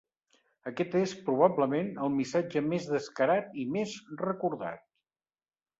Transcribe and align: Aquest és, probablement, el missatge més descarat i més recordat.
Aquest 0.71 0.95
és, 1.01 1.13
probablement, 1.27 1.91
el 2.07 2.11
missatge 2.15 2.65
més 2.73 2.91
descarat 2.95 3.55
i 3.65 3.69
més 3.79 3.95
recordat. 4.27 4.89